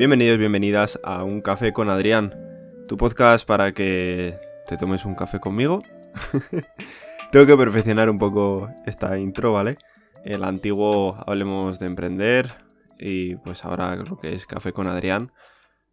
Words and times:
Bienvenidos, 0.00 0.38
bienvenidas 0.38 0.98
a 1.04 1.24
Un 1.24 1.42
Café 1.42 1.74
con 1.74 1.90
Adrián, 1.90 2.34
tu 2.88 2.96
podcast 2.96 3.46
para 3.46 3.72
que 3.72 4.34
te 4.66 4.78
tomes 4.78 5.04
un 5.04 5.14
café 5.14 5.40
conmigo. 5.40 5.82
Tengo 7.32 7.44
que 7.44 7.54
perfeccionar 7.54 8.08
un 8.08 8.16
poco 8.18 8.70
esta 8.86 9.18
intro, 9.18 9.52
¿vale? 9.52 9.76
El 10.24 10.44
antiguo 10.44 11.22
Hablemos 11.26 11.78
de 11.78 11.84
Emprender 11.84 12.54
y 12.98 13.36
pues 13.36 13.62
ahora 13.66 13.94
lo 13.94 14.16
que 14.18 14.32
es 14.32 14.46
Café 14.46 14.72
con 14.72 14.88
Adrián, 14.88 15.32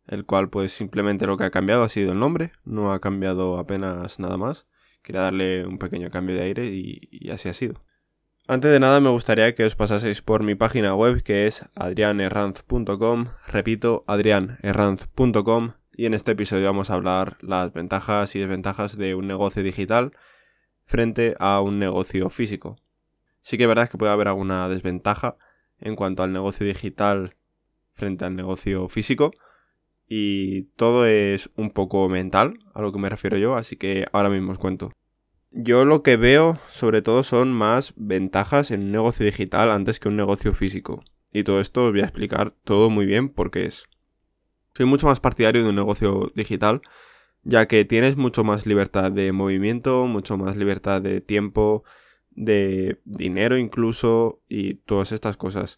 el 0.07 0.25
cual 0.25 0.49
pues 0.49 0.71
simplemente 0.71 1.27
lo 1.27 1.35
que 1.35 1.43
ha 1.43 1.51
cambiado 1.51 1.83
ha 1.83 1.89
sido 1.89 2.13
el 2.13 2.19
nombre, 2.19 2.53
no 2.63 2.93
ha 2.93 3.01
cambiado 3.01 3.59
apenas 3.59 4.19
nada 4.21 4.37
más. 4.37 4.67
Quería 5.03 5.23
darle 5.23 5.67
un 5.67 5.79
pequeño 5.79 6.09
cambio 6.11 6.37
de 6.37 6.43
aire 6.43 6.67
y, 6.67 7.29
así 7.29 7.49
ha 7.49 7.53
sido. 7.53 7.83
Antes 8.50 8.71
de 8.71 8.79
nada 8.79 9.01
me 9.01 9.10
gustaría 9.10 9.54
que 9.56 9.65
os 9.65 9.75
pasaseis 9.75 10.21
por 10.21 10.42
mi 10.42 10.55
página 10.55 10.96
web 10.96 11.21
que 11.21 11.47
es 11.47 11.65
adrianerranz.com, 11.75 13.25
repito, 13.46 14.05
adrianerranz.com 14.07 15.74
y 15.97 16.05
en 16.05 16.14
este 16.14 16.32
episodio 16.32 16.68
vamos 16.68 16.89
a 16.89 16.93
hablar 16.93 17.38
las 17.41 17.74
ventajas 17.74 18.38
y 18.38 18.39
desventajas 18.39 18.96
de 18.96 19.15
un 19.15 19.28
negocio 19.28 19.64
digital 19.64 20.14
frente 20.86 21.36
a 21.39 21.60
un 21.60 21.78
negocio 21.78 22.29
físico. 22.29 22.78
Sí 23.41 23.57
que 23.57 23.65
es 23.65 23.68
verdad 23.68 23.89
que 23.89 23.97
puede 23.97 24.14
haber 24.14 24.29
alguna 24.29 24.69
desventaja 24.69 25.36
en 25.82 25.97
cuanto 25.97 26.24
al 26.24 26.32
negocio 26.32 26.66
digital 26.66 27.36
frente 27.96 28.24
al 28.24 28.38
negocio 28.38 28.88
físico 28.88 29.32
y 30.07 30.68
todo 30.77 31.05
es 31.05 31.50
un 31.57 31.71
poco 31.71 32.08
mental 32.08 32.59
a 32.73 32.81
lo 32.81 32.94
que 32.94 33.00
me 33.00 33.09
refiero 33.09 33.38
yo, 33.38 33.58
así 33.58 33.75
que 33.75 34.08
ahora 34.14 34.30
mismo 34.30 34.53
os 34.53 34.58
cuento. 34.58 34.94
Yo 35.59 35.86
lo 35.86 36.03
que 36.03 36.17
veo 36.17 36.59
sobre 36.70 37.02
todo 37.02 37.23
son 37.23 37.52
más 37.52 37.94
ventajas 37.95 38.70
en 38.70 38.81
un 38.81 38.92
negocio 38.92 39.25
digital 39.25 39.72
antes 39.72 40.00
que 40.00 40.08
un 40.08 40.16
negocio 40.16 40.53
físico. 40.53 41.03
Y 41.33 41.44
todo 41.44 41.59
esto 41.61 41.86
os 41.86 41.91
voy 41.94 42.02
a 42.02 42.03
explicar 42.03 42.53
todo 42.64 42.91
muy 42.91 43.08
bien 43.08 43.30
porque 43.30 43.66
es. 43.66 43.88
Soy 44.75 44.86
mucho 44.86 45.08
más 45.08 45.19
partidario 45.19 45.64
de 45.64 45.69
un 45.69 45.75
negocio 45.75 46.31
digital, 46.36 46.83
ya 47.41 47.67
que 47.67 47.86
tienes 47.86 48.17
mucho 48.17 48.44
más 48.44 48.67
libertad 48.67 49.11
de 49.11 49.31
movimiento, 49.31 50.05
mucho 50.05 50.38
más 50.38 50.55
libertad 50.58 51.02
de 51.02 51.22
tiempo, 51.22 51.83
de 52.30 53.02
dinero 53.03 53.58
incluso 53.58 54.44
y 54.47 54.75
todas 54.75 55.11
estas 55.11 55.38
cosas. 55.38 55.77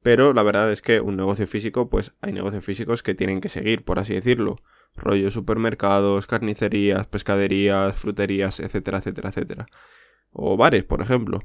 Pero 0.00 0.32
la 0.32 0.42
verdad 0.42 0.72
es 0.72 0.80
que 0.80 1.02
un 1.02 1.18
negocio 1.18 1.46
físico, 1.46 1.90
pues 1.90 2.14
hay 2.22 2.32
negocios 2.32 2.64
físicos 2.64 3.02
que 3.02 3.14
tienen 3.14 3.42
que 3.42 3.50
seguir, 3.50 3.84
por 3.84 3.98
así 3.98 4.14
decirlo 4.14 4.62
rollo 5.00 5.30
supermercados, 5.30 6.26
carnicerías, 6.26 7.06
pescaderías, 7.06 7.96
fruterías, 7.96 8.60
etcétera, 8.60 8.98
etcétera, 8.98 9.30
etcétera. 9.30 9.66
O 10.32 10.56
bares, 10.56 10.84
por 10.84 11.02
ejemplo. 11.02 11.40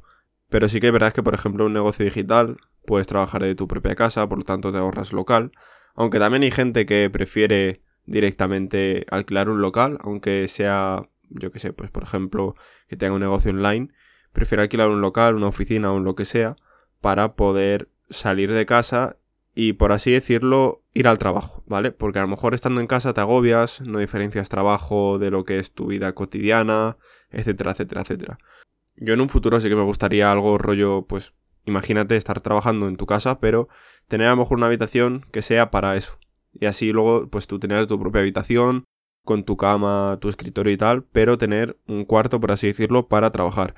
Pero 0.49 0.69
sí 0.69 0.79
que 0.79 0.87
es 0.87 0.93
verdad 0.93 1.13
que, 1.13 1.23
por 1.23 1.33
ejemplo, 1.33 1.65
un 1.65 1.73
negocio 1.73 2.05
digital 2.05 2.57
puedes 2.85 3.07
trabajar 3.07 3.41
de 3.43 3.55
tu 3.55 3.67
propia 3.67 3.95
casa, 3.95 4.27
por 4.29 4.37
lo 4.37 4.43
tanto 4.43 4.71
te 4.71 4.77
ahorras 4.77 5.13
local. 5.13 5.51
Aunque 5.95 6.19
también 6.19 6.43
hay 6.43 6.51
gente 6.51 6.85
que 6.85 7.09
prefiere 7.09 7.81
directamente 8.05 9.05
alquilar 9.09 9.49
un 9.49 9.61
local, 9.61 9.97
aunque 10.01 10.47
sea, 10.47 11.09
yo 11.29 11.51
que 11.51 11.59
sé, 11.59 11.73
pues 11.73 11.89
por 11.89 12.03
ejemplo, 12.03 12.55
que 12.87 12.95
tenga 12.95 13.15
un 13.15 13.21
negocio 13.21 13.51
online, 13.51 13.89
prefiere 14.33 14.61
alquilar 14.63 14.89
un 14.89 15.01
local, 15.01 15.35
una 15.35 15.47
oficina 15.47 15.91
o 15.91 15.99
lo 15.99 16.15
que 16.15 16.25
sea, 16.25 16.55
para 17.01 17.35
poder 17.35 17.89
salir 18.09 18.51
de 18.53 18.65
casa 18.65 19.17
y 19.55 19.73
por 19.73 19.93
así 19.93 20.11
decirlo, 20.11 20.83
ir 20.93 21.07
al 21.07 21.17
trabajo, 21.17 21.63
¿vale? 21.65 21.91
Porque 21.91 22.19
a 22.19 22.21
lo 22.21 22.27
mejor 22.27 22.53
estando 22.53 22.81
en 22.81 22.87
casa 22.87 23.13
te 23.13 23.21
agobias, 23.21 23.81
no 23.81 23.99
diferencias 23.99 24.49
trabajo 24.49 25.17
de 25.17 25.31
lo 25.31 25.45
que 25.45 25.59
es 25.59 25.71
tu 25.71 25.87
vida 25.87 26.13
cotidiana, 26.13 26.97
etcétera, 27.31 27.71
etcétera, 27.71 28.01
etcétera. 28.01 28.37
Yo 28.97 29.13
en 29.13 29.21
un 29.21 29.29
futuro 29.29 29.59
sí 29.61 29.69
que 29.69 29.75
me 29.75 29.83
gustaría 29.83 30.29
algo 30.29 30.57
rollo, 30.57 31.03
pues, 31.07 31.33
imagínate 31.65 32.17
estar 32.17 32.41
trabajando 32.41 32.87
en 32.89 32.97
tu 32.97 33.05
casa, 33.05 33.39
pero 33.39 33.69
tener 34.07 34.27
a 34.27 34.31
lo 34.31 34.37
mejor 34.37 34.57
una 34.57 34.67
habitación 34.67 35.25
que 35.31 35.41
sea 35.41 35.71
para 35.71 35.95
eso. 35.95 36.19
Y 36.51 36.65
así 36.65 36.91
luego, 36.91 37.29
pues 37.29 37.47
tú 37.47 37.57
tener 37.57 37.87
tu 37.87 37.99
propia 37.99 38.21
habitación, 38.21 38.85
con 39.23 39.43
tu 39.43 39.57
cama, 39.57 40.17
tu 40.21 40.29
escritorio 40.29 40.71
y 40.71 40.77
tal, 40.77 41.03
pero 41.03 41.37
tener 41.37 41.77
un 41.87 42.05
cuarto, 42.05 42.39
por 42.39 42.51
así 42.51 42.67
decirlo, 42.67 43.07
para 43.07 43.31
trabajar. 43.31 43.73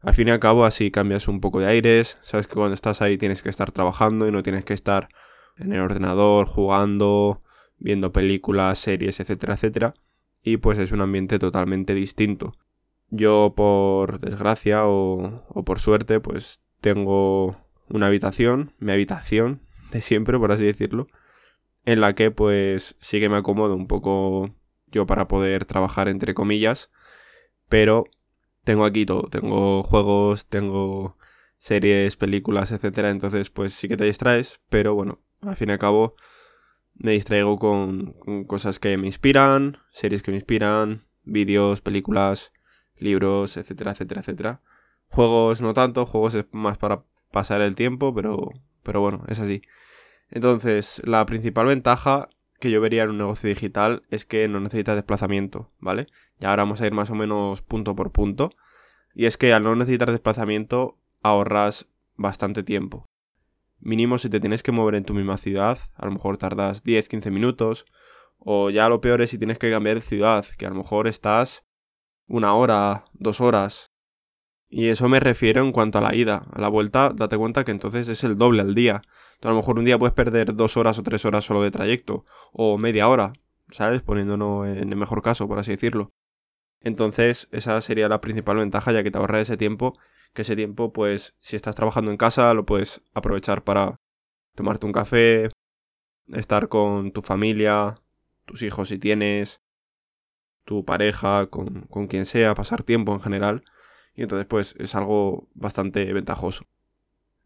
Al 0.00 0.14
fin 0.14 0.28
y 0.28 0.30
al 0.30 0.38
cabo 0.38 0.64
así 0.64 0.90
cambias 0.90 1.26
un 1.26 1.40
poco 1.40 1.60
de 1.60 1.66
aires, 1.66 2.18
sabes 2.22 2.46
que 2.46 2.54
cuando 2.54 2.74
estás 2.74 3.02
ahí 3.02 3.18
tienes 3.18 3.42
que 3.42 3.48
estar 3.48 3.72
trabajando 3.72 4.28
y 4.28 4.32
no 4.32 4.42
tienes 4.42 4.64
que 4.64 4.74
estar 4.74 5.08
en 5.56 5.72
el 5.72 5.80
ordenador 5.80 6.46
jugando, 6.46 7.42
viendo 7.78 8.12
películas, 8.12 8.78
series, 8.78 9.18
etcétera, 9.18 9.54
etcétera. 9.54 9.94
Y 10.42 10.58
pues 10.58 10.78
es 10.78 10.92
un 10.92 11.00
ambiente 11.00 11.38
totalmente 11.40 11.94
distinto. 11.94 12.52
Yo 13.10 13.54
por 13.56 14.20
desgracia 14.20 14.86
o, 14.86 15.44
o 15.48 15.64
por 15.64 15.80
suerte 15.80 16.20
pues 16.20 16.60
tengo 16.80 17.56
una 17.88 18.06
habitación, 18.06 18.72
mi 18.78 18.92
habitación 18.92 19.62
de 19.90 20.00
siempre 20.00 20.38
por 20.38 20.52
así 20.52 20.64
decirlo, 20.64 21.08
en 21.84 22.00
la 22.00 22.14
que 22.14 22.30
pues 22.30 22.96
sí 23.00 23.18
que 23.18 23.28
me 23.28 23.36
acomodo 23.36 23.74
un 23.74 23.88
poco 23.88 24.54
yo 24.86 25.06
para 25.06 25.26
poder 25.26 25.64
trabajar 25.64 26.08
entre 26.08 26.34
comillas, 26.34 26.90
pero 27.68 28.04
tengo 28.68 28.84
aquí 28.84 29.06
todo. 29.06 29.22
Tengo 29.30 29.82
juegos, 29.82 30.46
tengo 30.46 31.16
series, 31.56 32.16
películas, 32.16 32.70
etcétera. 32.70 33.08
Entonces, 33.08 33.48
pues 33.48 33.72
sí 33.72 33.88
que 33.88 33.96
te 33.96 34.04
distraes, 34.04 34.60
pero 34.68 34.94
bueno, 34.94 35.20
al 35.40 35.56
fin 35.56 35.70
y 35.70 35.72
al 35.72 35.78
cabo 35.78 36.16
me 36.92 37.12
distraigo 37.12 37.58
con, 37.58 38.12
cosas 38.46 38.78
que 38.78 38.98
me 38.98 39.06
inspiran, 39.06 39.78
series 39.90 40.22
que 40.22 40.32
me 40.32 40.36
inspiran, 40.36 41.06
vídeos, 41.24 41.80
películas, 41.80 42.52
libros, 42.98 43.56
etcétera, 43.56 43.92
etcétera, 43.92 44.20
etcétera. 44.20 44.60
Juegos 45.06 45.62
no 45.62 45.72
tanto, 45.72 46.04
juegos 46.04 46.34
es 46.34 46.44
más 46.52 46.76
para 46.76 47.04
pasar 47.32 47.62
el 47.62 47.74
tiempo, 47.74 48.14
pero, 48.14 48.50
pero 48.82 49.00
bueno, 49.00 49.24
es 49.28 49.38
así. 49.38 49.62
Entonces, 50.30 51.00
la 51.06 51.24
principal 51.24 51.68
ventaja 51.68 52.28
que 52.58 52.70
yo 52.70 52.80
vería 52.80 53.04
en 53.04 53.10
un 53.10 53.18
negocio 53.18 53.48
digital 53.48 54.02
es 54.10 54.24
que 54.24 54.48
no 54.48 54.60
necesita 54.60 54.94
desplazamiento, 54.94 55.70
¿vale? 55.78 56.06
Y 56.40 56.46
ahora 56.46 56.64
vamos 56.64 56.80
a 56.80 56.86
ir 56.86 56.92
más 56.92 57.10
o 57.10 57.14
menos 57.14 57.62
punto 57.62 57.94
por 57.94 58.12
punto. 58.12 58.50
Y 59.14 59.26
es 59.26 59.36
que 59.36 59.52
al 59.52 59.64
no 59.64 59.74
necesitar 59.74 60.10
desplazamiento 60.10 60.98
ahorras 61.22 61.88
bastante 62.16 62.62
tiempo. 62.62 63.06
Mínimo 63.80 64.18
si 64.18 64.28
te 64.28 64.40
tienes 64.40 64.62
que 64.62 64.72
mover 64.72 64.96
en 64.96 65.04
tu 65.04 65.14
misma 65.14 65.36
ciudad, 65.36 65.78
a 65.94 66.06
lo 66.06 66.12
mejor 66.12 66.36
tardas 66.36 66.84
10-15 66.84 67.30
minutos. 67.30 67.86
O 68.38 68.70
ya 68.70 68.88
lo 68.88 69.00
peor 69.00 69.22
es 69.22 69.30
si 69.30 69.38
tienes 69.38 69.58
que 69.58 69.70
cambiar 69.70 69.96
de 69.96 70.02
ciudad, 70.02 70.44
que 70.56 70.66
a 70.66 70.70
lo 70.70 70.76
mejor 70.76 71.06
estás 71.08 71.64
una 72.26 72.54
hora, 72.54 73.04
dos 73.12 73.40
horas. 73.40 73.90
Y 74.68 74.88
eso 74.88 75.08
me 75.08 75.18
refiero 75.18 75.64
en 75.64 75.72
cuanto 75.72 75.98
a 75.98 76.02
la 76.02 76.14
ida. 76.14 76.46
A 76.52 76.60
la 76.60 76.68
vuelta, 76.68 77.10
date 77.14 77.36
cuenta 77.36 77.64
que 77.64 77.70
entonces 77.70 78.08
es 78.08 78.22
el 78.22 78.36
doble 78.36 78.62
al 78.62 78.74
día. 78.74 79.02
A 79.42 79.48
lo 79.48 79.54
mejor 79.54 79.78
un 79.78 79.84
día 79.84 79.98
puedes 79.98 80.14
perder 80.14 80.54
dos 80.54 80.76
horas 80.76 80.98
o 80.98 81.02
tres 81.02 81.24
horas 81.24 81.44
solo 81.44 81.62
de 81.62 81.70
trayecto. 81.70 82.24
O 82.52 82.78
media 82.78 83.08
hora, 83.08 83.32
¿sabes? 83.70 84.02
Poniéndonos 84.02 84.66
en 84.68 84.90
el 84.90 84.96
mejor 84.96 85.22
caso, 85.22 85.46
por 85.46 85.58
así 85.58 85.72
decirlo. 85.72 86.12
Entonces, 86.80 87.48
esa 87.52 87.80
sería 87.80 88.08
la 88.08 88.20
principal 88.20 88.56
ventaja, 88.58 88.92
ya 88.92 89.02
que 89.02 89.10
te 89.10 89.18
ahorra 89.18 89.40
ese 89.40 89.56
tiempo, 89.56 89.98
que 90.32 90.42
ese 90.42 90.56
tiempo, 90.56 90.92
pues, 90.92 91.34
si 91.40 91.56
estás 91.56 91.74
trabajando 91.74 92.10
en 92.10 92.16
casa, 92.16 92.54
lo 92.54 92.66
puedes 92.66 93.02
aprovechar 93.14 93.64
para 93.64 93.96
tomarte 94.54 94.86
un 94.86 94.92
café, 94.92 95.50
estar 96.28 96.68
con 96.68 97.12
tu 97.12 97.22
familia, 97.22 98.00
tus 98.44 98.62
hijos 98.62 98.88
si 98.88 98.98
tienes, 98.98 99.60
tu 100.64 100.84
pareja, 100.84 101.46
con, 101.46 101.82
con 101.82 102.06
quien 102.06 102.26
sea, 102.26 102.54
pasar 102.54 102.82
tiempo 102.82 103.12
en 103.12 103.20
general. 103.20 103.64
Y 104.14 104.22
entonces, 104.22 104.46
pues, 104.46 104.74
es 104.78 104.94
algo 104.94 105.48
bastante 105.54 106.12
ventajoso. 106.12 106.64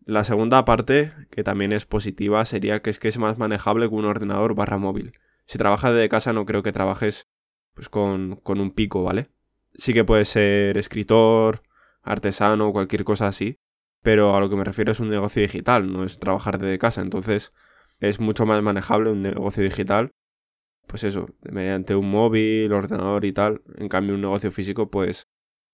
La 0.04 0.24
segunda 0.24 0.64
parte, 0.64 1.12
que 1.30 1.44
también 1.44 1.72
es 1.72 1.86
positiva, 1.86 2.44
sería 2.44 2.82
que 2.82 2.90
es 2.90 2.98
que 2.98 3.08
es 3.08 3.18
más 3.18 3.38
manejable 3.38 3.88
que 3.88 3.94
un 3.94 4.04
ordenador 4.04 4.54
barra 4.54 4.78
móvil. 4.78 5.12
Si 5.46 5.58
trabajas 5.58 5.94
de 5.94 6.08
casa 6.08 6.32
no 6.32 6.44
creo 6.44 6.62
que 6.62 6.72
trabajes 6.72 7.28
pues 7.74 7.88
con, 7.88 8.36
con 8.36 8.60
un 8.60 8.72
pico, 8.72 9.02
¿vale? 9.04 9.30
Sí 9.74 9.94
que 9.94 10.04
puede 10.04 10.24
ser 10.24 10.76
escritor, 10.76 11.62
artesano, 12.02 12.72
cualquier 12.72 13.04
cosa 13.04 13.28
así, 13.28 13.58
pero 14.02 14.34
a 14.34 14.40
lo 14.40 14.50
que 14.50 14.56
me 14.56 14.64
refiero 14.64 14.92
es 14.92 15.00
un 15.00 15.08
negocio 15.08 15.40
digital, 15.40 15.92
no 15.92 16.04
es 16.04 16.18
trabajar 16.18 16.58
desde 16.58 16.78
casa, 16.78 17.00
entonces 17.00 17.52
es 18.00 18.18
mucho 18.18 18.44
más 18.44 18.60
manejable 18.62 19.10
un 19.10 19.18
negocio 19.18 19.62
digital, 19.62 20.10
pues 20.86 21.04
eso, 21.04 21.28
mediante 21.42 21.94
un 21.94 22.10
móvil, 22.10 22.72
ordenador 22.72 23.24
y 23.24 23.32
tal, 23.32 23.62
en 23.76 23.88
cambio 23.88 24.16
un 24.16 24.20
negocio 24.20 24.50
físico, 24.50 24.90
pues 24.90 25.28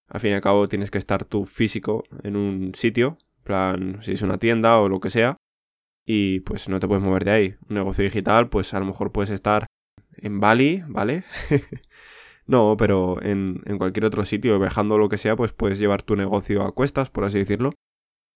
al 0.07 0.21
fin 0.21 0.33
y 0.33 0.35
al 0.35 0.43
cabo 0.43 0.69
tienes 0.69 0.91
que 0.91 0.99
estar 0.99 1.25
tú 1.25 1.47
físico 1.47 2.05
en 2.23 2.37
un 2.37 2.75
sitio, 2.75 3.19
plan, 3.49 3.99
si 4.03 4.13
es 4.13 4.23
una 4.23 4.39
tienda 4.39 4.79
o 4.79 4.89
lo 4.89 5.01
que 5.01 5.11
sea, 5.11 5.39
y 6.07 6.41
pues 6.41 6.69
no 6.69 6.79
te 6.81 6.87
puedes 6.87 7.03
mover 7.03 7.25
de 7.25 7.31
ahí. 7.31 7.55
Un 7.69 7.77
negocio 7.77 8.05
digital, 8.05 8.49
pues 8.49 8.75
a 8.75 8.79
lo 8.79 8.87
mejor 8.87 9.11
puedes 9.11 9.31
estar 9.31 9.67
en 10.17 10.39
Bali, 10.39 10.85
¿vale? 10.87 11.25
no, 12.47 12.77
pero 12.79 13.21
en, 13.23 13.63
en, 13.67 13.79
cualquier 13.79 14.05
otro 14.05 14.25
sitio, 14.25 14.59
viajando 14.61 14.99
lo 14.99 15.09
que 15.09 15.19
sea, 15.19 15.35
pues 15.35 15.53
puedes 15.53 15.79
llevar 15.79 16.03
tu 16.03 16.15
negocio 16.15 16.63
a 16.63 16.73
cuestas, 16.73 17.11
por 17.11 17.25
así 17.25 17.39
decirlo. 17.39 17.73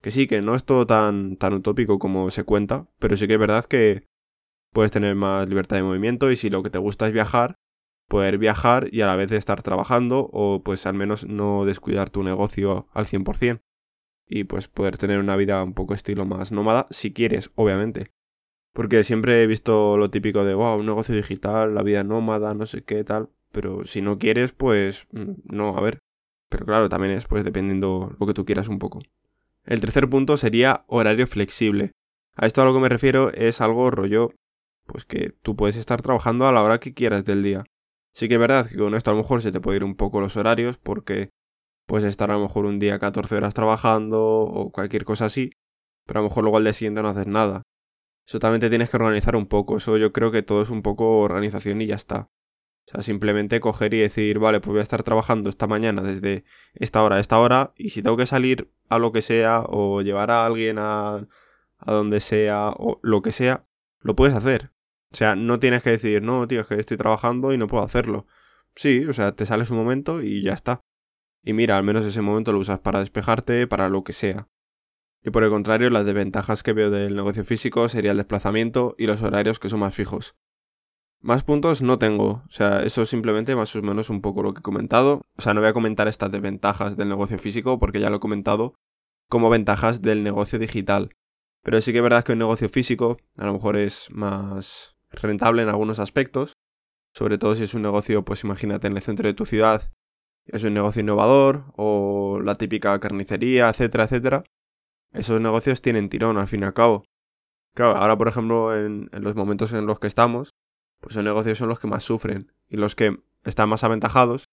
Que 0.02 0.10
sí, 0.10 0.26
que 0.26 0.42
no 0.42 0.54
es 0.54 0.64
todo 0.64 0.86
tan, 0.86 1.36
tan 1.36 1.52
utópico 1.52 1.98
como 1.98 2.30
se 2.30 2.44
cuenta, 2.44 2.88
pero 2.98 3.16
sí 3.16 3.26
que 3.28 3.34
es 3.34 3.40
verdad 3.40 3.64
que 3.66 4.08
puedes 4.72 4.90
tener 4.90 5.14
más 5.14 5.48
libertad 5.48 5.76
de 5.76 5.82
movimiento 5.84 6.30
y 6.30 6.36
si 6.36 6.50
lo 6.50 6.62
que 6.62 6.70
te 6.70 6.78
gusta 6.78 7.06
es 7.06 7.12
viajar, 7.12 7.56
poder 8.08 8.38
viajar 8.38 8.88
y 8.90 9.02
a 9.02 9.06
la 9.06 9.16
vez 9.16 9.30
estar 9.32 9.62
trabajando 9.62 10.28
o 10.32 10.62
pues 10.64 10.86
al 10.86 10.94
menos 10.94 11.26
no 11.26 11.64
descuidar 11.64 12.10
tu 12.10 12.22
negocio 12.22 12.88
al 12.92 13.06
100% 13.06 13.60
y 14.34 14.44
pues 14.44 14.67
poder 14.67 14.96
tener 14.96 15.19
una 15.19 15.37
vida 15.37 15.62
un 15.62 15.75
poco 15.75 15.93
estilo 15.93 16.25
más 16.25 16.52
nómada 16.52 16.87
si 16.90 17.12
quieres, 17.12 17.50
obviamente. 17.55 18.12
Porque 18.73 19.05
siempre 19.05 19.43
he 19.43 19.46
visto 19.46 19.99
lo 19.99 20.11
típico 20.11 20.43
de, 20.46 20.55
wow, 20.55 20.79
un 20.79 20.87
negocio 20.87 21.14
digital, 21.14 21.75
la 21.75 21.82
vida 21.82 22.02
nómada, 22.02 22.55
no 22.55 22.64
sé 22.64 22.82
qué, 22.82 23.05
tal. 23.05 23.29
Pero 23.52 23.84
si 23.84 24.00
no 24.00 24.19
quieres, 24.19 24.52
pues 24.52 25.06
mm, 25.12 25.32
no, 25.55 25.76
a 25.76 25.82
ver. 25.82 25.99
Pero 26.49 26.64
claro, 26.64 26.88
también 26.88 27.12
es 27.12 27.26
pues 27.26 27.44
dependiendo 27.44 28.17
lo 28.19 28.26
que 28.26 28.32
tú 28.32 28.46
quieras 28.46 28.69
un 28.69 28.79
poco. 28.79 29.02
El 29.67 29.82
tercer 29.82 30.08
punto 30.08 30.38
sería 30.38 30.84
horario 30.87 31.26
flexible. 31.26 31.93
A 32.34 32.46
esto 32.46 32.62
a 32.62 32.64
lo 32.64 32.73
que 32.73 32.81
me 32.81 32.88
refiero 32.88 33.31
es 33.34 33.61
algo 33.61 33.90
rollo, 33.90 34.32
pues 34.87 35.05
que 35.05 35.34
tú 35.43 35.56
puedes 35.56 35.76
estar 35.76 36.00
trabajando 36.00 36.46
a 36.46 36.52
la 36.52 36.62
hora 36.62 36.81
que 36.81 36.94
quieras 36.94 37.26
del 37.26 37.43
día. 37.43 37.64
Sí 38.14 38.29
que 38.29 38.34
es 38.34 38.40
verdad 38.40 38.70
que 38.70 38.79
con 38.79 38.94
esto 38.94 39.11
a 39.11 39.14
lo 39.14 39.20
mejor 39.20 39.43
se 39.43 39.52
te 39.52 39.61
puede 39.61 39.76
ir 39.76 39.84
un 39.84 39.94
poco 39.94 40.23
los 40.23 40.38
horarios 40.38 40.79
porque 40.79 41.29
puedes 41.87 42.08
estar 42.08 42.31
a 42.31 42.34
lo 42.34 42.40
mejor 42.40 42.67
un 42.67 42.79
día 42.79 42.99
14 42.99 43.37
horas 43.37 43.55
trabajando 43.55 44.20
o 44.23 44.70
cualquier 44.73 45.05
cosa 45.05 45.26
así, 45.26 45.50
pero 46.06 46.20
a 46.20 46.23
lo 46.23 46.29
mejor 46.29 46.44
luego 46.44 46.56
al 46.58 46.64
día 46.64 46.73
siguiente 46.73 47.02
no 47.02 47.08
haces 47.08 47.26
nada. 47.26 47.62
Eso 48.26 48.38
también 48.38 48.61
te 48.61 48.69
tienes 48.69 48.90
que 48.90 48.96
organizar 48.96 49.37
un 49.37 49.46
poco, 49.46 49.76
eso 49.76 49.96
yo 49.96 50.12
creo 50.12 50.31
que 50.31 50.43
todo 50.43 50.62
es 50.62 50.70
un 50.70 50.82
poco 50.82 51.20
organización 51.20 51.81
y 51.81 51.87
ya 51.87 51.96
está. 51.96 52.31
O 52.87 52.90
sea, 52.93 53.02
simplemente 53.02 53.61
coger 53.61 53.94
y 53.94 54.00
decir, 54.00 54.38
vale, 54.38 54.61
pues 54.61 54.73
voy 54.73 54.81
a 54.81 54.82
estar 54.82 55.02
trabajando 55.02 55.49
esta 55.49 55.67
mañana 55.67 56.02
desde 56.02 56.44
esta 56.75 57.02
hora 57.02 57.17
a 57.17 57.20
esta 57.20 57.38
hora 57.38 57.73
y 57.76 57.90
si 57.90 58.02
tengo 58.02 58.17
que 58.17 58.26
salir 58.26 58.73
a 58.88 58.99
lo 58.99 59.12
que 59.12 59.23
sea 59.23 59.64
o 59.69 60.02
llevar 60.02 60.31
a 60.31 60.46
alguien 60.46 60.79
a, 60.79 61.26
a 61.79 61.93
donde 61.93 62.20
sea 62.20 62.70
o 62.70 62.99
lo 63.02 63.23
que 63.23 63.32
sea, 63.32 63.67
lo 64.00 64.17
puedes 64.17 64.34
hacer. 64.34 64.70
O 65.12 65.17
sea, 65.17 65.37
no 65.37 65.61
tienes 65.61 65.82
que 65.82 65.90
decir, 65.90 66.23
no, 66.23 66.46
tío, 66.49 66.62
es 66.62 66.67
que 66.67 66.75
estoy 66.76 66.96
trabajando 66.96 67.52
y 67.52 67.58
no 67.58 67.67
puedo 67.67 67.84
hacerlo. 67.84 68.26
Sí, 68.75 69.05
o 69.05 69.12
sea, 69.12 69.32
te 69.32 69.46
sales 69.46 69.70
un 69.70 69.76
momento 69.76 70.23
y 70.23 70.43
ya 70.43 70.55
está. 70.55 70.81
Y 71.42 71.52
mira, 71.52 71.76
al 71.76 71.84
menos 71.84 72.04
ese 72.04 72.22
momento 72.22 72.52
lo 72.52 72.58
usas 72.58 72.80
para 72.80 73.00
despejarte, 73.00 73.66
para 73.66 73.88
lo 73.88 74.04
que 74.04 74.12
sea. 74.12 74.48
Y 75.24 75.30
por 75.30 75.44
el 75.44 75.50
contrario, 75.50 75.90
las 75.90 76.04
desventajas 76.04 76.62
que 76.62 76.72
veo 76.72 76.90
del 76.90 77.14
negocio 77.14 77.44
físico 77.44 77.88
sería 77.88 78.12
el 78.12 78.16
desplazamiento 78.16 78.94
y 78.98 79.06
los 79.06 79.22
horarios 79.22 79.58
que 79.58 79.68
son 79.68 79.80
más 79.80 79.94
fijos. 79.94 80.34
Más 81.20 81.44
puntos 81.44 81.82
no 81.82 81.98
tengo, 81.98 82.42
o 82.44 82.50
sea, 82.50 82.82
eso 82.82 83.02
es 83.02 83.08
simplemente 83.08 83.54
más 83.54 83.74
o 83.76 83.82
menos 83.82 84.10
un 84.10 84.20
poco 84.20 84.42
lo 84.42 84.54
que 84.54 84.58
he 84.58 84.62
comentado. 84.62 85.22
O 85.36 85.42
sea, 85.42 85.54
no 85.54 85.60
voy 85.60 85.70
a 85.70 85.72
comentar 85.72 86.08
estas 86.08 86.32
desventajas 86.32 86.96
del 86.96 87.08
negocio 87.08 87.38
físico 87.38 87.78
porque 87.78 88.00
ya 88.00 88.10
lo 88.10 88.16
he 88.16 88.20
comentado 88.20 88.74
como 89.28 89.48
ventajas 89.48 90.02
del 90.02 90.24
negocio 90.24 90.58
digital. 90.58 91.14
Pero 91.62 91.80
sí 91.80 91.92
que 91.92 91.98
es 91.98 92.02
verdad 92.02 92.24
que 92.24 92.32
un 92.32 92.38
negocio 92.38 92.68
físico 92.68 93.18
a 93.38 93.46
lo 93.46 93.52
mejor 93.52 93.76
es 93.76 94.08
más 94.10 94.96
rentable 95.10 95.62
en 95.62 95.68
algunos 95.68 96.00
aspectos, 96.00 96.54
sobre 97.14 97.38
todo 97.38 97.54
si 97.54 97.62
es 97.62 97.74
un 97.74 97.82
negocio, 97.82 98.24
pues 98.24 98.42
imagínate 98.42 98.88
en 98.88 98.96
el 98.96 99.02
centro 99.02 99.28
de 99.28 99.34
tu 99.34 99.44
ciudad, 99.44 99.92
es 100.46 100.64
un 100.64 100.74
negocio 100.74 101.00
innovador 101.00 101.64
o 101.76 102.40
la 102.42 102.54
típica 102.54 102.98
carnicería, 103.00 103.68
etcétera, 103.68 104.04
etcétera 104.04 104.44
esos 105.12 105.40
negocios 105.40 105.82
tienen 105.82 106.08
tirón 106.08 106.38
al 106.38 106.48
fin 106.48 106.62
y 106.62 106.64
al 106.64 106.74
cabo. 106.74 107.04
Claro, 107.74 107.96
ahora 107.96 108.16
por 108.16 108.28
ejemplo 108.28 108.76
en, 108.76 109.08
los 109.12 109.34
momentos 109.34 109.72
en 109.72 109.86
los 109.86 109.98
que 109.98 110.06
estamos, 110.06 110.54
pues 111.00 111.14
esos 111.14 111.24
negocios 111.24 111.58
son 111.58 111.68
los 111.68 111.78
que 111.78 111.86
más 111.86 112.04
sufren 112.04 112.52
y 112.68 112.76
los 112.76 112.94
que 112.94 113.18
están 113.44 113.68
más 113.68 113.84
aventajados 113.84 114.48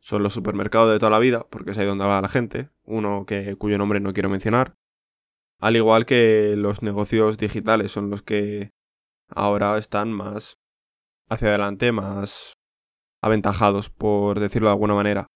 son 0.00 0.22
los 0.22 0.32
supermercados 0.32 0.90
de 0.90 0.98
toda 0.98 1.10
la 1.10 1.18
vida, 1.18 1.46
porque 1.50 1.72
es 1.72 1.78
ahí 1.78 1.86
donde 1.86 2.06
va 2.06 2.22
la 2.22 2.28
gente, 2.28 2.70
uno 2.84 3.26
que, 3.26 3.56
cuyo 3.56 3.76
nombre 3.76 4.00
no 4.00 4.14
quiero 4.14 4.30
mencionar, 4.30 4.74
al 5.58 5.76
igual 5.76 6.06
que 6.06 6.54
los 6.56 6.82
negocios 6.82 7.36
digitales 7.36 7.92
son 7.92 8.08
los 8.08 8.22
que 8.22 8.70
ahora 9.28 9.76
están 9.76 10.10
más 10.10 10.56
hacia 11.28 11.48
adelante, 11.48 11.92
más 11.92 12.54
aventajados, 13.20 13.90
por 13.90 14.40
decirlo 14.40 14.68
de 14.68 14.72
alguna 14.72 14.94
manera. 14.94 15.26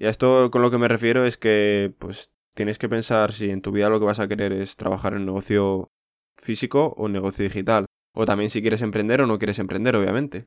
Y 0.00 0.06
a 0.06 0.10
esto 0.10 0.52
con 0.52 0.62
lo 0.62 0.70
que 0.70 0.78
me 0.78 0.86
refiero 0.86 1.26
es 1.26 1.36
que, 1.36 1.92
pues, 1.98 2.30
tienes 2.54 2.78
que 2.78 2.88
pensar 2.88 3.32
si 3.32 3.50
en 3.50 3.62
tu 3.62 3.72
vida 3.72 3.88
lo 3.88 3.98
que 3.98 4.06
vas 4.06 4.20
a 4.20 4.28
querer 4.28 4.52
es 4.52 4.76
trabajar 4.76 5.14
en 5.14 5.26
negocio 5.26 5.90
físico 6.36 6.94
o 6.96 7.06
en 7.06 7.14
negocio 7.14 7.42
digital. 7.42 7.86
O 8.14 8.24
también 8.24 8.48
si 8.48 8.62
quieres 8.62 8.80
emprender 8.80 9.20
o 9.20 9.26
no 9.26 9.38
quieres 9.38 9.58
emprender, 9.58 9.96
obviamente. 9.96 10.46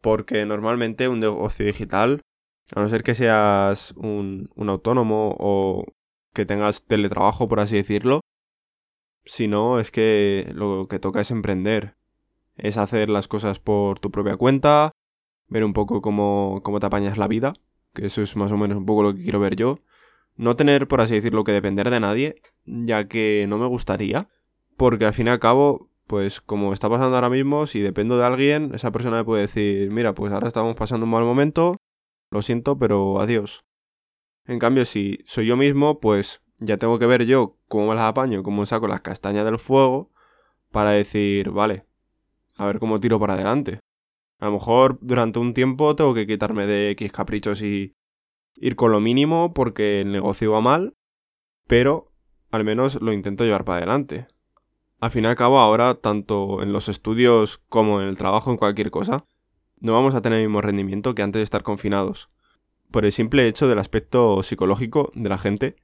Porque 0.00 0.44
normalmente 0.46 1.06
un 1.08 1.20
negocio 1.20 1.64
digital, 1.64 2.22
a 2.74 2.80
no 2.80 2.88
ser 2.88 3.04
que 3.04 3.14
seas 3.14 3.92
un, 3.96 4.50
un 4.56 4.68
autónomo 4.68 5.36
o 5.38 5.84
que 6.34 6.44
tengas 6.44 6.82
teletrabajo, 6.82 7.46
por 7.46 7.60
así 7.60 7.76
decirlo, 7.76 8.20
si 9.24 9.46
no, 9.46 9.78
es 9.78 9.92
que 9.92 10.50
lo 10.56 10.88
que 10.88 10.98
toca 10.98 11.20
es 11.20 11.30
emprender. 11.30 11.94
Es 12.56 12.78
hacer 12.78 13.08
las 13.08 13.28
cosas 13.28 13.60
por 13.60 14.00
tu 14.00 14.10
propia 14.10 14.36
cuenta, 14.36 14.90
ver 15.46 15.62
un 15.62 15.72
poco 15.72 16.02
cómo, 16.02 16.62
cómo 16.64 16.80
te 16.80 16.86
apañas 16.86 17.16
la 17.16 17.28
vida, 17.28 17.54
que 17.92 18.06
eso 18.06 18.22
es 18.22 18.36
más 18.36 18.52
o 18.52 18.56
menos 18.56 18.76
un 18.78 18.86
poco 18.86 19.02
lo 19.02 19.14
que 19.14 19.22
quiero 19.22 19.40
ver 19.40 19.56
yo 19.56 19.78
no 20.36 20.56
tener, 20.56 20.88
por 20.88 21.00
así 21.00 21.14
decirlo, 21.14 21.44
que 21.44 21.52
depender 21.52 21.90
de 21.90 22.00
nadie, 22.00 22.42
ya 22.64 23.06
que 23.08 23.46
no 23.48 23.58
me 23.58 23.66
gustaría, 23.66 24.28
porque 24.76 25.04
al 25.04 25.14
fin 25.14 25.26
y 25.26 25.30
al 25.30 25.38
cabo, 25.38 25.90
pues 26.06 26.40
como 26.40 26.72
está 26.72 26.88
pasando 26.88 27.14
ahora 27.16 27.30
mismo, 27.30 27.66
si 27.66 27.80
dependo 27.80 28.16
de 28.18 28.24
alguien, 28.24 28.74
esa 28.74 28.90
persona 28.90 29.18
me 29.18 29.24
puede 29.24 29.42
decir, 29.42 29.90
mira, 29.90 30.14
pues 30.14 30.32
ahora 30.32 30.48
estamos 30.48 30.74
pasando 30.76 31.04
un 31.04 31.10
mal 31.12 31.24
momento, 31.24 31.76
lo 32.30 32.42
siento, 32.42 32.78
pero 32.78 33.20
adiós. 33.20 33.64
En 34.46 34.58
cambio, 34.58 34.84
si 34.84 35.18
soy 35.26 35.46
yo 35.46 35.56
mismo, 35.56 36.00
pues 36.00 36.42
ya 36.58 36.76
tengo 36.78 36.98
que 36.98 37.06
ver 37.06 37.24
yo 37.26 37.58
cómo 37.68 37.88
me 37.88 37.94
las 37.94 38.04
apaño, 38.04 38.42
cómo 38.42 38.66
saco 38.66 38.88
las 38.88 39.00
castañas 39.00 39.44
del 39.44 39.58
fuego, 39.58 40.10
para 40.70 40.92
decir, 40.92 41.50
vale, 41.50 41.84
a 42.56 42.66
ver 42.66 42.78
cómo 42.78 42.98
tiro 42.98 43.20
para 43.20 43.34
adelante. 43.34 43.80
A 44.42 44.46
lo 44.46 44.54
mejor 44.54 44.98
durante 45.00 45.38
un 45.38 45.54
tiempo 45.54 45.94
tengo 45.94 46.14
que 46.14 46.26
quitarme 46.26 46.66
de 46.66 46.90
X 46.90 47.12
caprichos 47.12 47.62
y 47.62 47.94
ir 48.56 48.74
con 48.74 48.90
lo 48.90 48.98
mínimo 48.98 49.54
porque 49.54 50.00
el 50.00 50.10
negocio 50.10 50.50
va 50.50 50.60
mal, 50.60 50.96
pero 51.68 52.10
al 52.50 52.64
menos 52.64 53.00
lo 53.00 53.12
intento 53.12 53.44
llevar 53.44 53.64
para 53.64 53.78
adelante. 53.78 54.26
Al 54.98 55.12
fin 55.12 55.22
y 55.22 55.28
al 55.28 55.36
cabo, 55.36 55.60
ahora, 55.60 55.94
tanto 55.94 56.60
en 56.60 56.72
los 56.72 56.88
estudios 56.88 57.58
como 57.68 58.00
en 58.02 58.08
el 58.08 58.18
trabajo, 58.18 58.50
en 58.50 58.56
cualquier 58.56 58.90
cosa, 58.90 59.26
no 59.78 59.92
vamos 59.92 60.16
a 60.16 60.22
tener 60.22 60.40
el 60.40 60.48
mismo 60.48 60.60
rendimiento 60.60 61.14
que 61.14 61.22
antes 61.22 61.38
de 61.38 61.44
estar 61.44 61.62
confinados. 61.62 62.28
Por 62.90 63.04
el 63.04 63.12
simple 63.12 63.46
hecho 63.46 63.68
del 63.68 63.78
aspecto 63.78 64.42
psicológico 64.42 65.12
de 65.14 65.28
la 65.28 65.38
gente, 65.38 65.76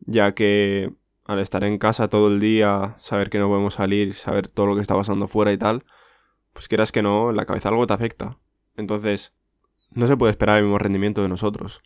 ya 0.00 0.34
que 0.34 0.92
al 1.26 1.38
estar 1.38 1.62
en 1.62 1.78
casa 1.78 2.08
todo 2.08 2.26
el 2.26 2.40
día, 2.40 2.96
saber 2.98 3.30
que 3.30 3.38
no 3.38 3.46
podemos 3.46 3.74
salir, 3.74 4.14
saber 4.14 4.48
todo 4.48 4.66
lo 4.66 4.74
que 4.74 4.82
está 4.82 4.96
pasando 4.96 5.28
fuera 5.28 5.52
y 5.52 5.58
tal, 5.58 5.84
pues 6.54 6.68
quieras 6.68 6.92
que 6.92 7.02
no, 7.02 7.28
en 7.28 7.36
la 7.36 7.44
cabeza 7.44 7.68
algo 7.68 7.86
te 7.86 7.92
afecta. 7.92 8.38
Entonces, 8.76 9.34
no 9.90 10.06
se 10.06 10.16
puede 10.16 10.30
esperar 10.30 10.56
el 10.58 10.64
mismo 10.64 10.78
rendimiento 10.78 11.20
de 11.20 11.28
nosotros. 11.28 11.82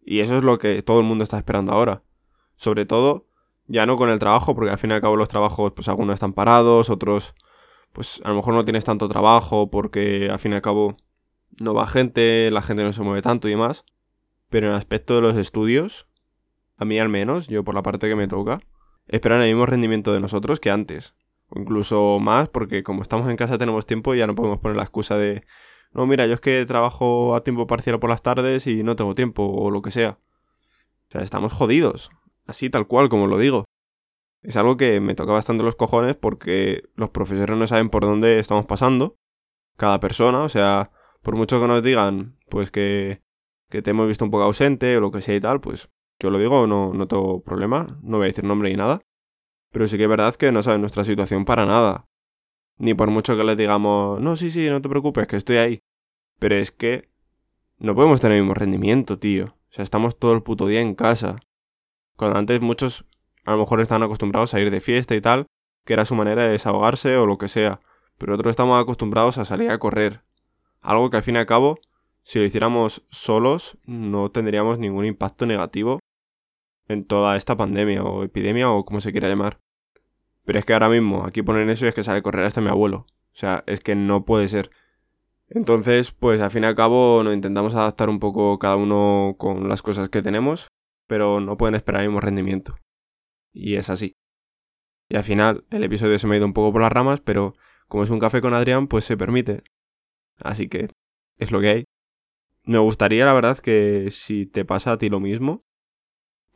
Y 0.00 0.20
eso 0.20 0.38
es 0.38 0.44
lo 0.44 0.58
que 0.58 0.80
todo 0.80 1.00
el 1.00 1.04
mundo 1.04 1.24
está 1.24 1.36
esperando 1.36 1.72
ahora. 1.72 2.02
Sobre 2.56 2.86
todo, 2.86 3.26
ya 3.66 3.84
no 3.84 3.98
con 3.98 4.08
el 4.08 4.18
trabajo, 4.18 4.54
porque 4.54 4.70
al 4.70 4.78
fin 4.78 4.90
y 4.90 4.94
al 4.94 5.02
cabo 5.02 5.16
los 5.16 5.28
trabajos, 5.28 5.72
pues 5.72 5.88
algunos 5.88 6.14
están 6.14 6.32
parados, 6.32 6.88
otros, 6.88 7.34
pues 7.92 8.22
a 8.24 8.30
lo 8.30 8.36
mejor 8.36 8.54
no 8.54 8.64
tienes 8.64 8.84
tanto 8.84 9.08
trabajo 9.08 9.70
porque 9.70 10.30
al 10.30 10.38
fin 10.38 10.52
y 10.52 10.54
al 10.54 10.62
cabo 10.62 10.96
no 11.60 11.74
va 11.74 11.86
gente, 11.86 12.50
la 12.50 12.62
gente 12.62 12.84
no 12.84 12.92
se 12.92 13.02
mueve 13.02 13.20
tanto 13.20 13.48
y 13.48 13.52
demás. 13.52 13.84
Pero 14.48 14.68
en 14.68 14.72
el 14.72 14.78
aspecto 14.78 15.14
de 15.14 15.20
los 15.20 15.36
estudios, 15.36 16.06
a 16.76 16.84
mí 16.84 16.98
al 16.98 17.08
menos, 17.08 17.48
yo 17.48 17.64
por 17.64 17.74
la 17.74 17.82
parte 17.82 18.08
que 18.08 18.16
me 18.16 18.28
toca, 18.28 18.60
esperan 19.06 19.42
el 19.42 19.48
mismo 19.48 19.66
rendimiento 19.66 20.12
de 20.12 20.20
nosotros 20.20 20.60
que 20.60 20.70
antes. 20.70 21.14
O 21.48 21.60
incluso 21.60 22.18
más, 22.20 22.48
porque 22.48 22.82
como 22.82 23.02
estamos 23.02 23.28
en 23.28 23.36
casa 23.36 23.58
tenemos 23.58 23.86
tiempo 23.86 24.14
y 24.14 24.18
ya 24.18 24.26
no 24.26 24.34
podemos 24.34 24.58
poner 24.58 24.76
la 24.76 24.82
excusa 24.82 25.16
de 25.16 25.44
no, 25.92 26.06
mira, 26.06 26.26
yo 26.26 26.34
es 26.34 26.40
que 26.40 26.64
trabajo 26.66 27.34
a 27.34 27.42
tiempo 27.42 27.66
parcial 27.66 27.98
por 27.98 28.10
las 28.10 28.22
tardes 28.22 28.66
y 28.66 28.82
no 28.82 28.96
tengo 28.96 29.14
tiempo 29.14 29.44
o 29.44 29.70
lo 29.70 29.82
que 29.82 29.90
sea. 29.90 30.18
O 31.08 31.10
sea, 31.10 31.22
estamos 31.22 31.52
jodidos. 31.52 32.10
Así 32.46 32.70
tal 32.70 32.86
cual 32.86 33.08
como 33.08 33.26
lo 33.26 33.38
digo. 33.38 33.64
Es 34.42 34.56
algo 34.56 34.76
que 34.76 35.00
me 35.00 35.14
toca 35.14 35.32
bastante 35.32 35.64
los 35.64 35.76
cojones 35.76 36.14
porque 36.14 36.84
los 36.94 37.10
profesores 37.10 37.58
no 37.58 37.66
saben 37.66 37.90
por 37.90 38.04
dónde 38.04 38.38
estamos 38.38 38.66
pasando. 38.66 39.16
Cada 39.76 40.00
persona, 40.00 40.42
o 40.42 40.48
sea, 40.48 40.90
por 41.22 41.36
mucho 41.36 41.60
que 41.60 41.66
nos 41.66 41.82
digan, 41.82 42.36
pues 42.48 42.70
que, 42.70 43.22
que 43.68 43.82
te 43.82 43.90
hemos 43.90 44.08
visto 44.08 44.24
un 44.24 44.30
poco 44.30 44.44
ausente 44.44 44.96
o 44.96 45.00
lo 45.00 45.10
que 45.10 45.22
sea 45.22 45.36
y 45.36 45.40
tal, 45.40 45.60
pues 45.60 45.88
yo 46.20 46.30
lo 46.30 46.38
digo, 46.38 46.66
no, 46.66 46.92
no 46.92 47.06
tengo 47.08 47.42
problema, 47.42 47.98
no 48.02 48.18
voy 48.18 48.26
a 48.26 48.28
decir 48.28 48.44
nombre 48.44 48.70
ni 48.70 48.76
nada. 48.76 49.00
Pero 49.70 49.86
sí 49.86 49.96
que 49.96 50.04
es 50.04 50.08
verdad 50.08 50.34
que 50.34 50.52
no 50.52 50.62
saben 50.62 50.80
nuestra 50.80 51.04
situación 51.04 51.44
para 51.44 51.66
nada. 51.66 52.06
Ni 52.78 52.94
por 52.94 53.10
mucho 53.10 53.36
que 53.36 53.44
les 53.44 53.56
digamos, 53.56 54.20
no, 54.20 54.36
sí, 54.36 54.50
sí, 54.50 54.68
no 54.68 54.80
te 54.80 54.88
preocupes, 54.88 55.26
que 55.26 55.36
estoy 55.36 55.56
ahí. 55.56 55.80
Pero 56.38 56.56
es 56.56 56.70
que 56.70 57.10
no 57.78 57.94
podemos 57.94 58.20
tener 58.20 58.36
el 58.36 58.44
mismo 58.44 58.54
rendimiento, 58.54 59.18
tío. 59.18 59.46
O 59.46 59.72
sea, 59.72 59.82
estamos 59.82 60.18
todo 60.18 60.32
el 60.32 60.42
puto 60.42 60.66
día 60.66 60.80
en 60.80 60.94
casa. 60.94 61.40
Cuando 62.16 62.38
antes 62.38 62.60
muchos 62.60 63.04
a 63.44 63.52
lo 63.52 63.58
mejor 63.58 63.80
están 63.80 64.02
acostumbrados 64.02 64.52
a 64.52 64.60
ir 64.60 64.70
de 64.70 64.80
fiesta 64.80 65.14
y 65.14 65.20
tal, 65.20 65.46
que 65.86 65.94
era 65.94 66.04
su 66.04 66.14
manera 66.14 66.44
de 66.44 66.50
desahogarse 66.50 67.16
o 67.16 67.26
lo 67.26 67.38
que 67.38 67.48
sea. 67.48 67.80
Pero 68.18 68.34
otros 68.34 68.50
estamos 68.50 68.80
acostumbrados 68.80 69.38
a 69.38 69.44
salir 69.44 69.70
a 69.70 69.78
correr. 69.78 70.22
Algo 70.80 71.08
que 71.08 71.16
al 71.16 71.22
fin 71.22 71.36
y 71.36 71.38
al 71.38 71.46
cabo, 71.46 71.78
si 72.22 72.38
lo 72.38 72.44
hiciéramos 72.44 73.06
solos, 73.10 73.78
no 73.84 74.30
tendríamos 74.30 74.78
ningún 74.78 75.06
impacto 75.06 75.46
negativo 75.46 75.98
en 76.88 77.04
toda 77.04 77.36
esta 77.36 77.56
pandemia 77.56 78.02
o 78.02 78.24
epidemia 78.24 78.70
o 78.70 78.84
como 78.84 79.00
se 79.00 79.12
quiera 79.12 79.28
llamar. 79.28 79.60
Pero 80.44 80.58
es 80.58 80.64
que 80.64 80.72
ahora 80.72 80.88
mismo 80.88 81.24
aquí 81.24 81.42
ponen 81.42 81.70
eso 81.70 81.84
y 81.84 81.88
es 81.88 81.94
que 81.94 82.02
sale 82.02 82.18
a 82.18 82.22
correr 82.22 82.46
hasta 82.46 82.60
mi 82.60 82.68
abuelo. 82.68 83.06
O 83.32 83.34
sea, 83.34 83.62
es 83.66 83.80
que 83.80 83.94
no 83.94 84.24
puede 84.24 84.48
ser. 84.48 84.70
Entonces, 85.48 86.10
pues 86.10 86.40
al 86.40 86.50
fin 86.50 86.64
y 86.64 86.66
al 86.66 86.74
cabo 86.74 87.22
nos 87.22 87.34
intentamos 87.34 87.74
adaptar 87.74 88.08
un 88.08 88.18
poco 88.18 88.58
cada 88.58 88.76
uno 88.76 89.36
con 89.38 89.68
las 89.68 89.82
cosas 89.82 90.08
que 90.08 90.22
tenemos, 90.22 90.68
pero 91.06 91.40
no 91.40 91.56
pueden 91.56 91.74
esperar 91.74 92.02
el 92.02 92.08
mismo 92.08 92.20
rendimiento. 92.20 92.76
Y 93.52 93.76
es 93.76 93.90
así. 93.90 94.14
Y 95.08 95.16
al 95.16 95.24
final 95.24 95.64
el 95.70 95.84
episodio 95.84 96.18
se 96.18 96.26
me 96.26 96.34
ha 96.34 96.38
ido 96.38 96.46
un 96.46 96.52
poco 96.52 96.72
por 96.72 96.82
las 96.82 96.92
ramas, 96.92 97.20
pero 97.20 97.54
como 97.86 98.02
es 98.02 98.10
un 98.10 98.18
café 98.18 98.40
con 98.40 98.54
Adrián, 98.54 98.88
pues 98.88 99.04
se 99.04 99.16
permite. 99.16 99.62
Así 100.38 100.68
que 100.68 100.90
es 101.36 101.50
lo 101.50 101.60
que 101.60 101.68
hay. 101.68 101.84
Me 102.64 102.78
gustaría, 102.78 103.24
la 103.24 103.32
verdad, 103.32 103.58
que 103.58 104.10
si 104.10 104.44
te 104.44 104.64
pasa 104.64 104.92
a 104.92 104.98
ti 104.98 105.08
lo 105.08 105.20
mismo, 105.20 105.64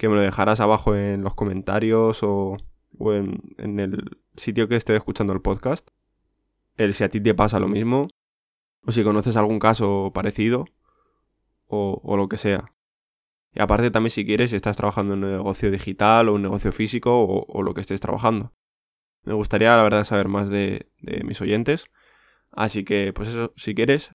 que 0.02 0.09
me 0.09 0.16
lo 0.16 0.21
dejaras 0.21 0.59
abajo 0.59 0.97
en 0.97 1.23
los 1.23 1.37
comentarios 1.37 2.25
o, 2.25 2.56
en, 2.99 3.40
en, 3.56 3.78
el 3.78 4.18
sitio 4.35 4.66
que 4.66 4.75
esté 4.75 4.97
escuchando 4.97 5.32
el 5.32 5.40
podcast. 5.40 5.88
El 6.76 6.92
si 6.94 7.04
a 7.04 7.09
ti 7.09 7.21
te 7.21 7.35
pasa 7.35 7.61
lo 7.61 7.68
mismo, 7.68 8.09
o 8.85 8.90
si 8.90 9.04
conoces 9.04 9.37
algún 9.37 9.61
caso 9.61 10.11
parecido, 10.12 10.64
o, 11.68 12.00
o 12.02 12.16
lo 12.16 12.28
que 12.28 12.37
sea. 12.37 12.73
Y 13.54 13.62
aparte 13.62 13.92
también 13.92 14.11
si 14.11 14.26
quieres, 14.26 14.50
si 14.50 14.56
estás 14.56 14.76
trabajando 14.76 15.14
en 15.14 15.23
un 15.23 15.30
negocio 15.30 15.71
digital 15.71 16.28
o 16.28 16.35
un 16.35 16.42
negocio 16.42 16.73
físico 16.73 17.23
o, 17.23 17.47
o 17.47 17.62
lo 17.62 17.73
que 17.73 17.80
estés 17.80 18.00
trabajando. 18.00 18.52
Me 19.23 19.35
gustaría, 19.35 19.76
la 19.76 19.85
verdad, 19.85 20.02
saber 20.02 20.26
más 20.26 20.50
de, 20.50 20.90
de 20.99 21.23
mis 21.23 21.40
oyentes. 21.40 21.87
Así 22.50 22.82
que, 22.82 23.12
pues 23.12 23.28
eso, 23.28 23.52
si 23.56 23.76
quieres, 23.76 24.11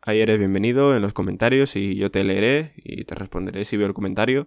ahí 0.00 0.20
eres 0.20 0.38
bienvenido 0.38 0.94
en 0.94 1.02
los 1.02 1.12
comentarios 1.12 1.74
y 1.74 1.96
yo 1.96 2.12
te 2.12 2.22
leeré 2.22 2.74
y 2.76 3.04
te 3.04 3.16
responderé 3.16 3.64
si 3.64 3.76
veo 3.76 3.88
el 3.88 3.94
comentario. 3.94 4.46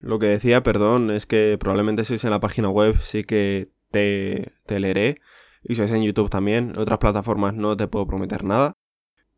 Lo 0.00 0.18
que 0.18 0.26
decía, 0.26 0.62
perdón, 0.62 1.10
es 1.10 1.26
que 1.26 1.56
probablemente 1.58 2.04
si 2.04 2.14
es 2.14 2.24
en 2.24 2.30
la 2.30 2.40
página 2.40 2.68
web 2.68 2.98
sí 3.02 3.24
que 3.24 3.70
te, 3.90 4.52
te 4.66 4.80
leeré. 4.80 5.20
Y 5.62 5.76
si 5.76 5.82
es 5.82 5.90
en 5.90 6.02
YouTube 6.02 6.30
también. 6.30 6.70
En 6.70 6.78
otras 6.78 6.98
plataformas 6.98 7.54
no 7.54 7.76
te 7.76 7.86
puedo 7.86 8.06
prometer 8.06 8.44
nada. 8.44 8.72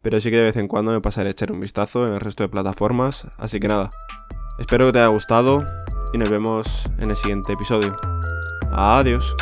Pero 0.03 0.21
sí 0.21 0.31
que 0.31 0.37
de 0.37 0.45
vez 0.45 0.57
en 0.57 0.69
cuando 0.69 0.93
me 0.93 1.01
pasaré 1.01 1.29
a 1.29 1.33
echar 1.33 1.53
un 1.53 1.61
vistazo 1.61 2.07
en 2.07 2.15
el 2.15 2.21
resto 2.21 2.43
de 2.43 2.49
plataformas. 2.49 3.27
Así 3.39 3.61
que 3.61 3.69
nada. 3.69 3.91
Espero 4.59 4.87
que 4.87 4.93
te 4.93 4.99
haya 5.01 5.09
gustado 5.13 5.65
y 6.13 6.19
nos 6.19 6.31
vemos 6.31 6.85
en 6.99 7.11
el 7.11 7.17
siguiente 7.17 7.53
episodio. 7.53 7.97
Adiós. 8.71 9.35